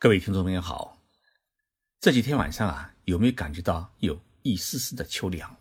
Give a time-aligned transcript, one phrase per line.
[0.00, 1.02] 各位听众朋友好，
[1.98, 5.56] 这几天晚上啊，有没有感觉到有一丝丝的秋凉？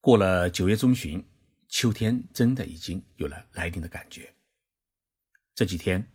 [0.00, 1.28] 过了九月中旬，
[1.68, 4.32] 秋天真的已经有了来临的感觉。
[5.56, 6.08] 这几天，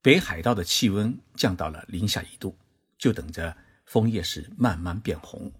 [0.00, 2.58] 北海道的气温降到了零下一度，
[2.96, 3.54] 就等着
[3.84, 5.52] 枫叶是慢慢变红。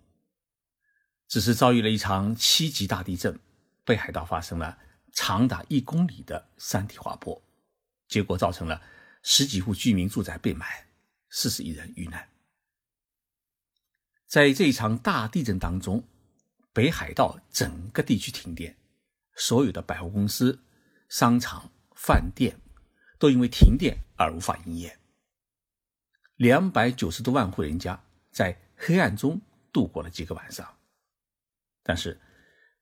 [1.28, 3.38] 只是遭遇了一场七级大地震，
[3.84, 4.78] 北海道发生了
[5.12, 7.42] 长达一公里的山体滑坡，
[8.08, 8.80] 结果造成了。
[9.22, 10.86] 十几户居民住宅被埋，
[11.28, 12.28] 四十一人遇难。
[14.26, 16.04] 在这一场大地震当中，
[16.72, 18.76] 北海道整个地区停电，
[19.34, 20.58] 所有的百货公司、
[21.08, 22.60] 商场、饭店
[23.18, 24.98] 都因为停电而无法营业。
[26.36, 29.40] 两百九十多万户人家在黑暗中
[29.72, 30.78] 度过了几个晚上。
[31.82, 32.20] 但是，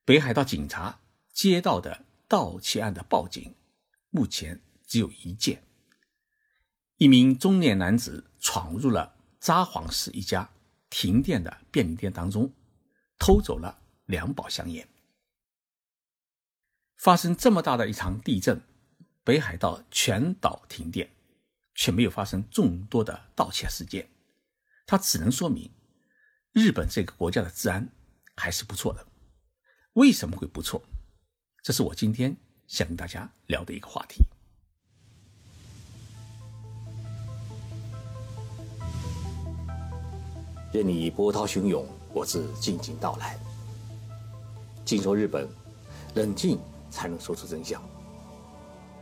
[0.05, 1.01] 北海道警察
[1.33, 3.55] 接到的盗窃案的报警，
[4.11, 5.63] 目前只有一件。
[6.99, 10.49] 一名中年男子闯入了札幌市一家
[10.89, 12.51] 停电的便利店当中，
[13.17, 14.85] 偷走了两包香烟。
[16.97, 18.61] 发生这么大的一场地震，
[19.23, 21.09] 北海道全岛停电，
[21.73, 24.09] 却没有发生众多的盗窃事件，
[24.85, 25.71] 它只能说明
[26.51, 27.87] 日本这个国家的治安
[28.35, 29.07] 还是不错的。
[29.93, 30.83] 为什么会不错？
[31.63, 32.35] 这是我今天
[32.67, 34.25] 想跟大家聊的一个话题。
[40.71, 43.39] 任你波涛汹涌，我自静静到来。
[44.85, 45.49] 静说日本，
[46.13, 46.59] 冷静
[46.91, 47.81] 才能说出真相。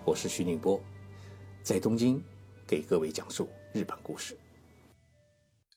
[0.05, 0.81] 我是徐宁波，
[1.63, 2.23] 在东京
[2.65, 4.37] 给各位讲述日本故事。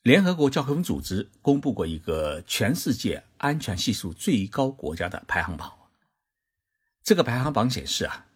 [0.03, 5.73] 联合国教科文组织公布过一个全世界安全系数最高国家的排行榜。
[7.03, 8.27] 这个排行榜显示啊，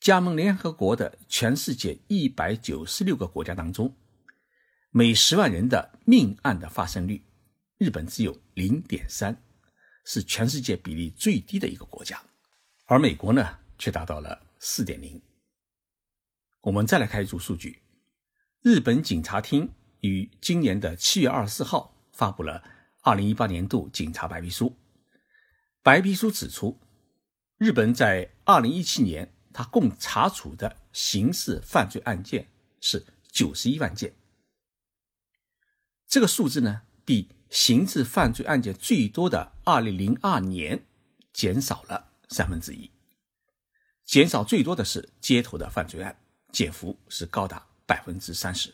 [0.00, 3.94] 加盟联合国的全世界一百九十六个国家当中。
[4.98, 7.22] 每十万人的命案的发生率，
[7.76, 9.40] 日本只有零点三，
[10.04, 12.20] 是全世界比例最低的一个国家，
[12.86, 15.22] 而美国呢却达到了四点零。
[16.62, 17.80] 我们再来看一组数据，
[18.60, 22.64] 日本警察厅于今年的七月二十四号发布了
[23.02, 24.76] 二零一八年度警察白皮书。
[25.80, 26.76] 白皮书指出，
[27.56, 32.48] 日本在二零一七年，他共查处的刑事犯罪案件
[32.80, 34.12] 是九十一万件。
[36.08, 40.86] 这个数字呢，比刑事犯罪案件最多的2002年
[41.34, 42.90] 减少了三分之一。
[44.06, 46.18] 减少最多的是街头的犯罪案，
[46.50, 48.72] 减幅是高达百分之三十。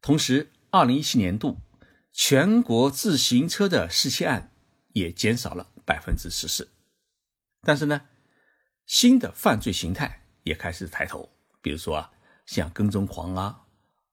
[0.00, 1.58] 同时，2017年度
[2.12, 4.50] 全国自行车的失窃案
[4.94, 6.70] 也减少了百分之十四。
[7.60, 8.00] 但是呢，
[8.86, 11.28] 新的犯罪形态也开始抬头，
[11.60, 12.10] 比如说啊，
[12.46, 13.66] 像跟踪狂啊、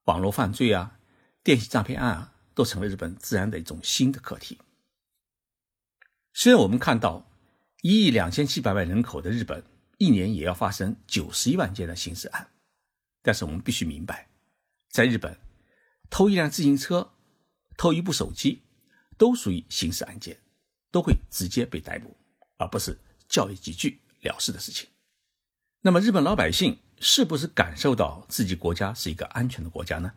[0.04, 1.00] 网络犯罪啊。
[1.46, 4.58] 电信诈骗案啊，都成了日本治安的一种新的课题。
[6.34, 7.30] 虽然我们看到
[7.84, 9.64] 一亿两千七百万人口的日本，
[10.00, 12.50] 一年也要发生九十一万件的刑事案，
[13.22, 14.28] 但是我们必须明白，
[14.90, 15.38] 在日本，
[16.10, 17.12] 偷一辆自行车、
[17.78, 18.64] 偷一部手机，
[19.16, 20.40] 都属于刑事案件，
[20.90, 22.18] 都会直接被逮捕，
[22.58, 22.98] 而不是
[23.30, 24.90] 教育几句了事的事情。
[25.82, 30.12] 那么，日本老百姓是不是感受到自己国家是一个安全的国家呢？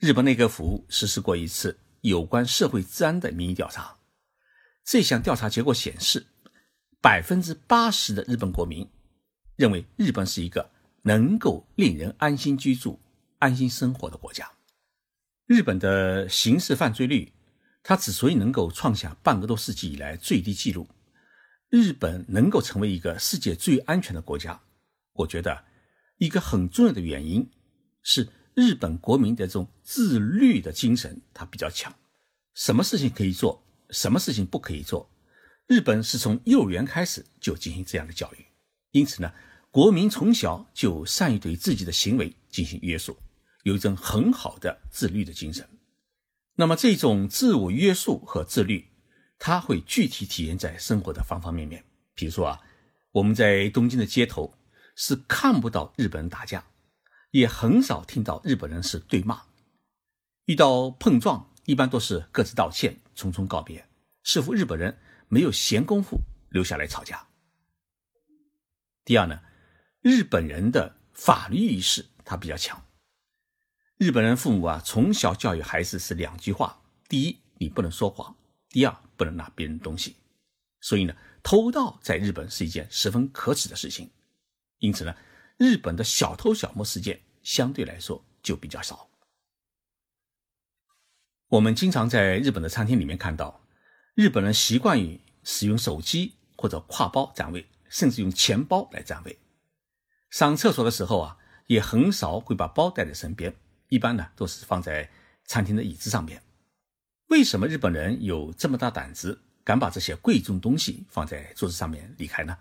[0.00, 3.96] 日本内阁府实施过一次有关社会治安的民意调查，
[4.84, 6.26] 这项调查结果显示，
[7.00, 8.86] 百分之八十的日本国民
[9.56, 10.68] 认为日本是一个
[11.02, 13.00] 能够令人安心居住、
[13.38, 14.50] 安心生活的国家。
[15.46, 17.32] 日本的刑事犯罪率，
[17.82, 20.86] 它之所以能够创下半个多世纪以来最低纪录，
[21.70, 24.60] 日本能够成为一个世界最安全的国家，
[25.12, 25.64] 我觉得
[26.18, 27.48] 一个很重要的原因
[28.02, 28.28] 是。
[28.54, 31.92] 日本国民的这种自律的精神，它比较强。
[32.54, 35.10] 什么事情可以做，什么事情不可以做，
[35.66, 38.44] 日本是从幼儿园开始就进行这样的教育。
[38.92, 39.32] 因此呢，
[39.72, 43.16] 国民从小就善于对自己的行为进行约束，
[43.64, 45.68] 有一种很好的自律的精神。
[46.54, 48.86] 那么，这种自我约束和自律，
[49.40, 51.84] 它会具体体现在生活的方方面面。
[52.14, 52.60] 比如说啊，
[53.10, 54.54] 我们在东京的街头
[54.94, 56.64] 是看不到日本人打架。
[57.34, 59.42] 也很少听到日本人是对骂，
[60.44, 63.88] 遇到碰撞一般都是各自道歉，匆匆告别，
[64.22, 64.96] 似乎日本人
[65.26, 66.20] 没有闲工夫
[66.50, 67.26] 留下来吵架。
[69.04, 69.40] 第二呢，
[70.00, 72.80] 日本人的法律意识他比较强。
[73.96, 78.32] 日本人父母啊，从小教育孩子是两句话：第一，你不能说谎；
[78.68, 80.14] 第二，不能拿别人东西。
[80.80, 84.08] 所以呢，偷盗在日本是一件十分可耻的事情。
[84.78, 85.12] 因此呢。
[85.56, 89.08] 日本的小偷小摸事件相对来说就比较少。
[91.48, 93.60] 我们经常在日本的餐厅里面看到，
[94.14, 99.38] 日本人习惯于使用手机或者挎包占位，甚至用钱包来占位。
[100.30, 103.54] 上厕所的时候啊，也很少会把包带在身边，
[103.88, 105.08] 一般呢都是放在
[105.44, 106.42] 餐厅的椅子上面。
[107.28, 112.58] 为什么日本人有这么大胆子，敢把这些贵重东西放在桌子上面离开呢？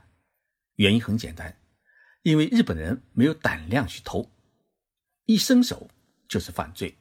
[0.75, 1.57] 原因很简单，
[2.23, 4.31] 因为日本人没有胆量去偷，
[5.25, 5.89] 一伸手
[6.27, 6.97] 就是犯罪。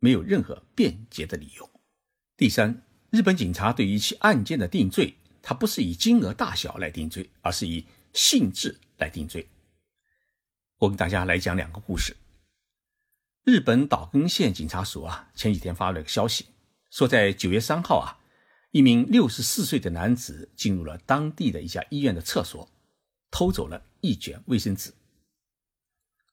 [0.00, 1.70] 没有任何便捷的理由。
[2.36, 9.48] 第三，日本警察对于一起案件的定罪，它不是以金额大小来定罪，而是以性质来定罪。
[10.76, 12.14] 我给大家来讲两个故事。
[13.44, 16.48] 日本岛根县警察署啊，前几天发了个消息，
[16.90, 18.20] 说在九月三号啊，
[18.72, 22.68] 一名六十四岁的男子进入了当地的一家医院的厕所，
[23.30, 24.92] 偷走了一卷卫生纸。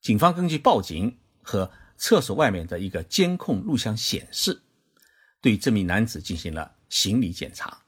[0.02, 4.60] 警方根据报警和厕所外面的一个监控录像显示，
[5.40, 7.84] 对这名男子进行了行李检查，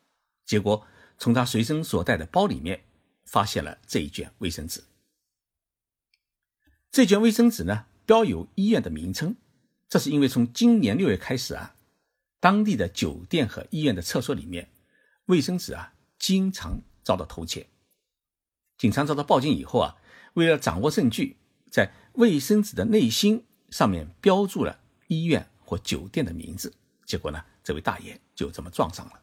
[0.46, 0.86] 结果
[1.19, 2.82] 从他随身所带的包里面
[3.26, 4.82] 发现了这一卷卫生纸。
[6.90, 9.37] 这卷卫生纸呢，标有医院的名称，
[9.90, 11.76] 这是因为从今年六月开始啊，
[12.40, 14.70] 当地的酒店和医院的厕所里面，
[15.26, 17.69] 卫生纸啊经常遭到偷窃。
[18.79, 19.97] 警察遭到报警以后啊，
[20.35, 21.37] 为了掌握证据，
[21.71, 23.44] 在卫生纸的内心。
[23.71, 24.79] 上面标注了
[25.09, 26.73] 医院或酒店的名字，
[27.05, 29.21] 结果呢，这位大爷就这么撞上了。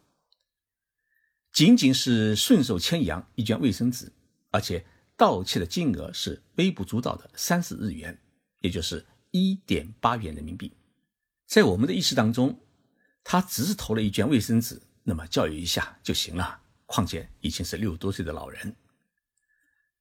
[1.54, 4.12] 仅仅是顺手牵羊一卷卫生纸，
[4.50, 8.20] 而且盗窃的金额是微不足道的三十日元，
[8.60, 10.74] 也就是一点八元人民币。
[11.48, 12.60] 在我们的意识当中，
[13.24, 16.60] 他只是偷了一卷卫生纸，那么教育一下就行了。
[16.86, 18.76] 况且已经是六十多岁的老人。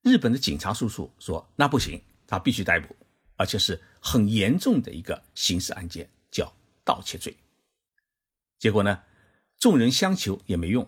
[0.03, 2.97] 日本的警察叔叔说：“那不行，他必须逮捕。”
[3.37, 6.53] 而且是很严重的一个刑事案件，叫
[6.85, 7.35] 盗窃罪。
[8.59, 9.03] 结果呢，
[9.59, 10.87] 众人相求也没用，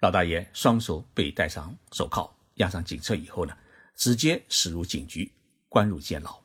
[0.00, 3.54] 老大爷双手被戴上手铐，押上警车以后呢，
[3.94, 5.30] 直接驶入警局，
[5.68, 6.40] 关入监牢。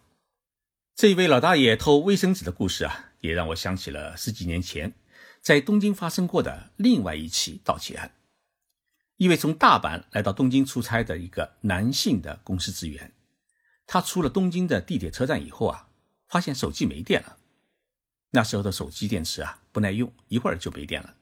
[0.94, 4.94] 这一位老大爷偷卫生纸的故事啊，也让我想起了十几年前
[5.42, 8.12] 在东京发生过的另外一起盗窃案。
[9.20, 13.12] 一位从大阪来到东京出差的一个男性的公司职员。
[13.86, 15.90] 他出了东京的地铁车站以后啊，
[16.30, 17.36] 发现手机没电了。
[18.30, 21.16] 那时候的手机电池啊不耐用，一会儿就没电了。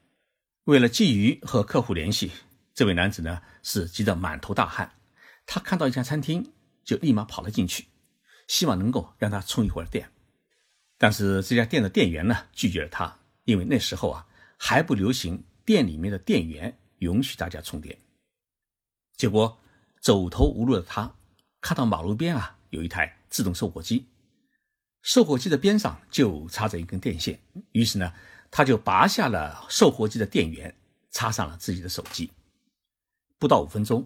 [0.66, 2.32] 为了急于和客户联系，
[2.76, 5.00] 这位男子呢是急得满头大汗。
[5.48, 6.54] 他看到一家餐厅，
[6.84, 7.88] 就立马跑了进去，
[8.48, 10.12] 希望能够让他充一会儿电。
[11.00, 17.98] 但是这家店的店员呢拒绝了他，因为那时候啊还不流行店里面的店员允许大家充电。
[19.16, 19.58] 结果
[20.02, 21.16] 走投无路的他
[21.62, 22.56] 看到马路边啊。
[22.70, 24.06] 有一台自动售货机，
[25.02, 27.40] 售货机的边上就插着一根电线。
[27.72, 28.14] 于是呢，
[28.52, 30.76] 他就拔下了售货机的电源，
[31.10, 32.30] 插上了自己的手机。
[33.40, 34.06] 不到五分钟，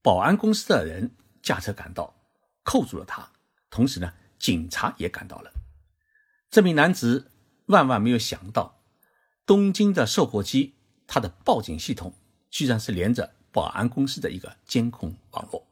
[0.00, 1.10] 保安公司的人
[1.42, 2.14] 驾车赶到，
[2.62, 3.28] 扣住了他。
[3.68, 5.52] 同时呢，警察也赶到了。
[6.48, 7.32] 这名男子
[7.66, 8.80] 万万没有想到，
[9.44, 10.75] 东京的售货机
[11.06, 12.14] 它的报警系统
[12.50, 15.66] 居然是连着保安公司的一个监控网络。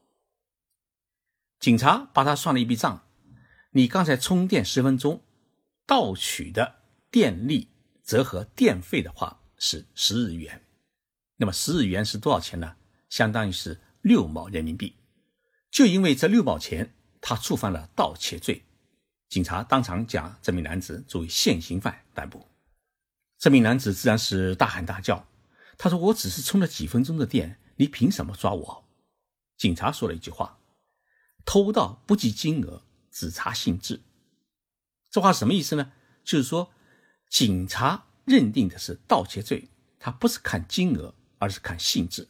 [1.60, 3.06] 警察把他算了一笔账，
[3.70, 5.22] 你刚才充电十分钟，
[5.86, 7.69] 盗取的电力
[8.03, 10.62] 折合电费的话是十日元，
[11.36, 12.76] 那么十日元是多少钱呢？
[13.08, 14.96] 相当于是六毛人民币。
[15.70, 18.64] 就因为这六毛钱，他触犯了盗窃罪，
[19.29, 22.46] 警察当场将这名男子作为现行犯逮捕。
[23.44, 25.29] 这名男子自然是大喊大叫，
[25.77, 28.84] 他说：“我只是充了几分钟的电，你凭什么抓我？”
[29.58, 30.58] 警察说了一句话。
[31.44, 34.01] 偷盗不计金额，只查性质。
[35.10, 35.93] 这话什么意思呢？
[36.24, 36.72] 就是说，
[37.29, 42.27] 警察认定的是盗窃罪，他不是看金额，而是看性质。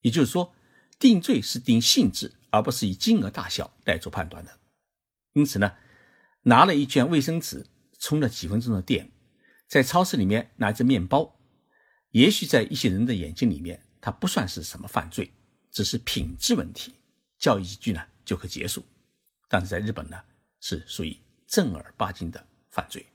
[0.00, 0.52] 也就是说，
[0.98, 4.58] 定罪是定性质，而不是以金额大小来做判断的。
[5.34, 5.76] 因此呢，
[6.42, 7.68] 拿了一卷卫生纸，
[8.00, 9.11] 充了几分钟的电，
[9.72, 11.40] 在超市里面拿着面包，
[12.10, 15.32] 也许在一些人的眼睛里面，它不算是什么犯罪，
[15.70, 16.92] 只是品质问题。
[17.38, 18.02] 教育几句呢？
[18.22, 18.84] 就可结束，
[19.48, 20.20] 但是在日本呢，
[20.60, 23.06] 是属于正儿八经的犯罪。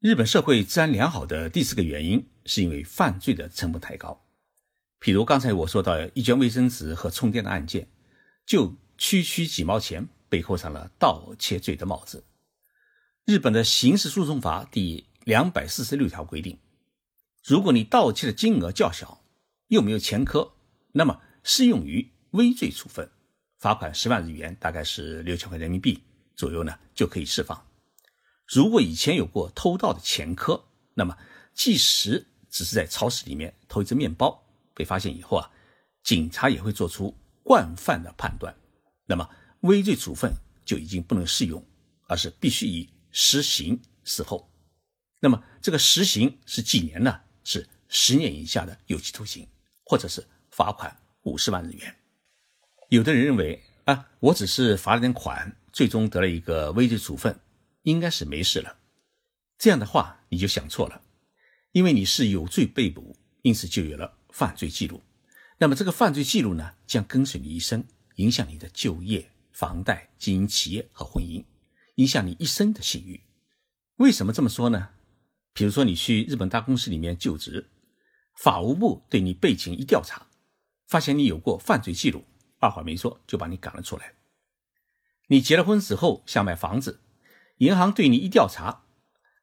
[0.00, 4.26] 日本社会治安良好的第四个原因，是因为犯罪的成本太高。
[5.00, 7.88] 譬如刚才我说到一卷卫生纸和充电的案件，
[8.44, 12.24] 就区区几毛钱被扣上了盗窃罪的帽子。
[13.24, 16.56] 日本的刑事诉讼法第两百四十六条规定，
[17.42, 19.24] 如果你盗窃的金额较小，
[19.66, 20.52] 又没有前科，
[20.92, 23.10] 那么适用于微罪处分。
[23.58, 26.00] 罚款十万日元，大概是六千块人民币
[26.36, 27.60] 左右呢，就可以释放。
[28.46, 30.64] 如果以前有过偷盗的前科，
[30.94, 31.18] 那么
[31.52, 34.40] 即使只是在超市里面偷一只面包，
[34.74, 35.50] 被发现以后啊，
[36.04, 38.56] 警察也会做出惯犯的判断，
[39.06, 39.28] 那么
[39.62, 40.32] 微罪处分
[40.64, 41.60] 就已经不能适用，
[42.06, 44.48] 而是必须以实刑伺候。
[45.26, 47.20] 那么这个实刑是几年呢？
[47.42, 49.44] 是十年以下的有期徒刑，
[49.82, 51.96] 或者是罚款五十万日元。
[52.90, 57.36] 有的人认为啊，我只是罚了点款，最终得了一个微罪处分。
[57.82, 58.78] 应该是没事了，
[59.58, 61.02] 这样的话你就想错了，
[61.72, 65.02] 因为你是有罪被捕，因此就有了犯罪记录。
[65.58, 71.44] 那么这个犯罪记录呢，将跟随你一生，影响你的就业、房贷、经营企业和婚姻，
[71.96, 73.20] 影响你一生的信誉。
[73.96, 74.90] 为什么这么说呢？
[75.56, 77.70] 比如说你去日本大公司里面就职，
[78.34, 80.26] 法务部对你背景一调查，
[80.86, 82.26] 发现你有过犯罪记录，
[82.58, 84.12] 二话没说就把你赶了出来。
[85.28, 87.00] 你结了婚之后想买房子。
[87.56, 88.84] 银行对你一调查，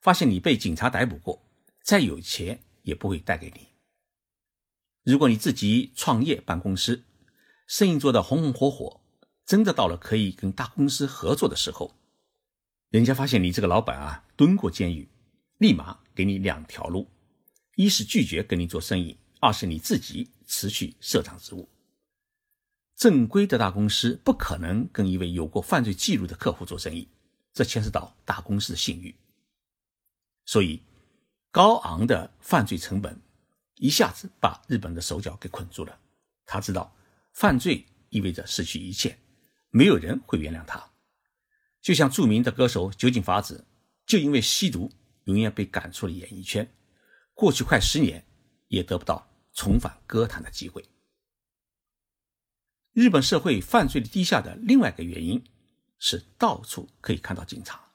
[0.01, 1.49] 发现你被警察逮捕过，
[1.83, 3.69] 再有钱也不会贷给你。
[5.01, 7.05] 如果你自己创业办公司，
[7.65, 9.01] 生意做得红红火火，
[9.47, 11.95] 真的到了可以跟大公司合作的时候，
[12.89, 15.09] 人家发现你这个老板啊蹲过监狱，
[15.63, 17.09] 立马给你两条路：
[17.75, 21.69] 一是拒绝跟你做生意，二是你自己辞去社长职务。
[22.97, 27.07] 正规的大公司不可能跟一位有过犯罪记录的客户做生意。
[27.53, 29.15] 这牵涉到大公司的信誉，
[30.43, 30.81] 所以
[31.49, 33.21] 高昂的犯罪成本
[33.75, 35.97] 一下子把日本的手脚给捆住了。
[36.45, 36.93] 他知道
[37.31, 39.17] 犯罪意味着失去一切，
[39.69, 40.91] 没有人会原谅他。
[41.79, 43.65] 就像著名的歌手酒井法子，
[44.05, 44.91] 就因为吸毒，
[45.25, 46.71] 永远被赶出了演艺圈，
[47.33, 48.25] 过去快十年
[48.67, 50.85] 也得不到重返歌坛的机会。
[52.91, 55.43] 日本社会犯罪率低下的另外一个原因。
[56.05, 57.93] 是到处可以看到警察。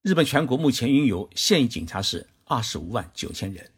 [0.00, 3.70] 日本全国目前拥有现役警察是二十五万九千人，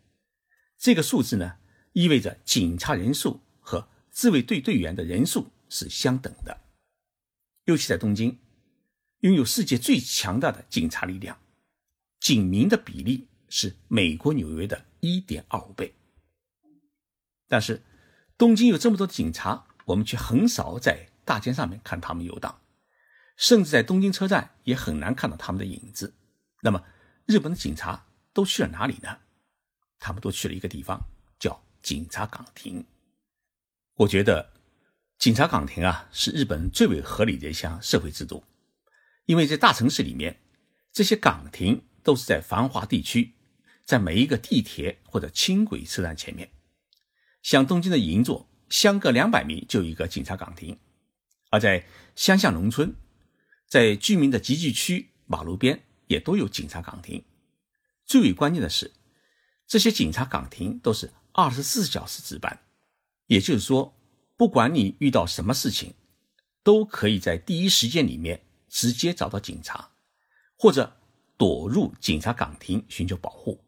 [0.79, 1.57] 这个数字呢，
[1.95, 6.61] 意味着警察人数和自卫队队员的人数是相等的。
[7.65, 8.39] 尤其在东京，
[9.23, 11.41] 拥有世界最强大的警察力量，
[12.21, 15.95] 警民的比例是美国纽约的一点二五倍。
[17.47, 17.83] 但是，
[18.37, 22.61] 东京有这么多警察，我们却很少在大街上面看他们游荡。
[23.37, 26.15] 甚至在东京车站也很难看到他们的影子。
[26.61, 26.85] 那么，
[27.25, 29.19] 日本的警察都去了哪里呢？
[30.01, 31.01] 他们都去了一个地方，
[31.39, 32.85] 叫警察岗亭。
[33.95, 34.53] 我觉得，
[35.19, 38.45] 警察岗亭啊，是日本最为合理的一项社会制度。
[39.27, 40.41] 因为在大城市里面，
[40.93, 43.35] 这些岗亭都是在繁华地区，
[43.85, 46.51] 在每一个地铁或者轻轨车站前面。
[47.43, 50.77] 像东京的银座，相隔两百米就有一个警察岗亭；
[51.51, 51.87] 而在
[52.17, 52.95] 乡下农村，
[53.67, 57.25] 在居民的集聚区马路边也都有警察岗亭。
[58.05, 58.93] 最为关键的是，
[59.67, 62.61] 这些警察岗亭都是二十四小时值班，
[63.27, 63.95] 也就是说，
[64.37, 65.95] 不管你遇到什么事情，
[66.63, 69.93] 都可以在第一时间里面直接找到警察，
[70.57, 70.98] 或者
[71.39, 73.65] 躲入警察岗亭寻求保护。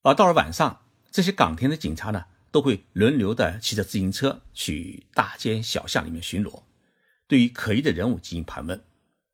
[0.00, 6.62] 而到了晚上，这些岗亭的警察呢，都会轮流的骑着自行车去大街小巷里面巡逻。
[7.26, 8.82] 对于可疑的人物进行盘问，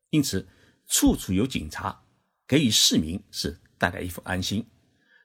[0.09, 0.47] 因此
[0.87, 2.03] 处处有警察，
[2.47, 4.63] 给予市民是带来一份安心；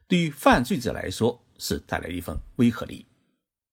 [0.06, 3.06] 对于犯罪者来说是带来一份威慑力。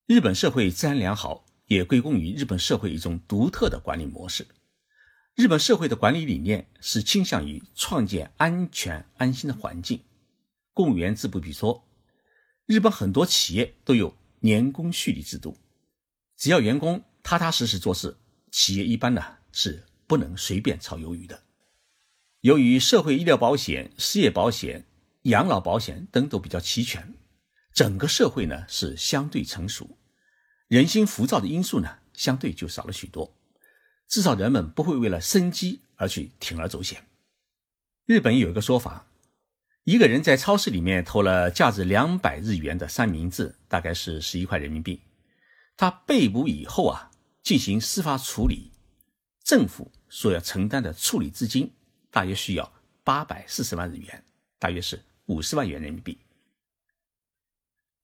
[0.07, 4.45] 日本社会治安良好，也归功于日本社会一种独特的管理模式。
[5.41, 10.03] 日本社会的管理理念是倾向于创建安全安心的环境。
[10.71, 11.83] 公务员自不必说，
[12.67, 15.57] 日本很多企业都有年功序列制度，
[16.37, 18.15] 只要员工踏踏实实做事。
[18.51, 21.41] 企业一般呢是不能随便炒鱿鱼的。
[22.41, 24.85] 由于社会医疗保险、失业保险、
[25.23, 27.15] 养老保险等都比较齐全，
[27.73, 29.97] 整个社会呢是相对成熟，
[30.67, 33.35] 人心浮躁的因素呢相对就少了许多。
[34.11, 37.07] 至少人们不会为了生机而去铤而走险。
[38.05, 39.07] 日本有一个说法，
[39.85, 44.99] 一个人在超市里面偷了价值两百日元的三明治，大概是十一块人民币，
[45.77, 47.07] 他被捕以后啊。
[47.43, 48.71] 进行司法处理，
[49.43, 51.73] 政府所要承担的处理资金
[52.11, 52.71] 大约需要
[53.03, 54.23] 八百四十万日元，
[54.59, 56.19] 大约是五十万元人民币。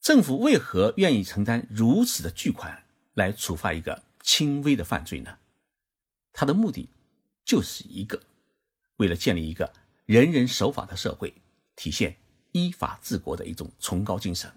[0.01, 2.83] 政府为何愿意承担如此的巨款
[3.13, 5.37] 来处罚一个轻微的犯罪呢？
[6.37, 6.87] 他的目的
[7.43, 8.21] 就是一个，
[8.97, 9.73] 为了建立一个
[10.05, 11.33] 人人守法的社会，
[11.75, 12.15] 体现
[12.51, 14.53] 依法治国的一种崇高精神。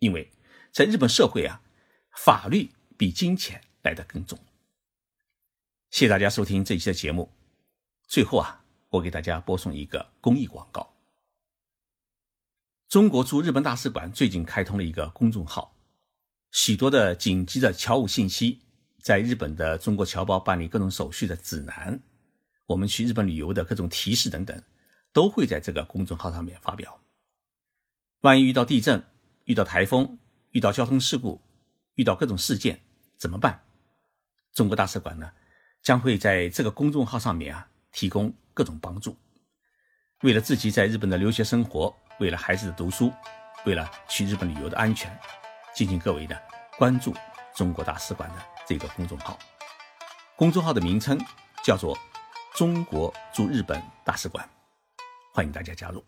[0.00, 0.28] 因为
[0.72, 1.62] 在日本社会啊，
[2.16, 3.62] 法律比金钱。
[3.86, 4.36] 来的更重。
[5.90, 7.30] 谢谢大家收听这一期的节目。
[8.08, 10.92] 最后啊，我给大家播送一个公益广告。
[12.88, 15.76] 中国驻日本大使馆最近开通了一个公众号，
[16.50, 18.58] 许多的紧急的侨务信息，
[19.06, 22.00] 在日本的中国侨胞办理各种手续的指南，
[22.66, 24.60] 我们去日本旅游的各种提示等等，
[25.12, 27.00] 都会在这个公众号上面发表。
[28.22, 29.04] 万一遇到地震、
[29.44, 30.18] 遇到台风、
[30.50, 31.40] 遇到交通事故、
[31.94, 32.80] 遇到各种事件
[33.16, 33.62] 怎么办？
[34.52, 35.30] 中国大使馆呢，
[35.84, 39.16] 将会在这个公众号上面啊提供各种帮助。
[40.22, 41.94] 为了自己在日本的留学生活。
[42.18, 43.12] 为了孩子的读书，
[43.66, 45.16] 为了去日本旅游的安全，
[45.74, 46.34] 敬请各位呢
[46.76, 47.14] 关注
[47.54, 49.38] 中国大使馆的这个公众号。
[50.36, 51.18] 公众号的名称
[51.64, 51.96] 叫做
[52.54, 54.46] “中国驻日本大使馆”，
[55.32, 56.04] 欢迎大家加入。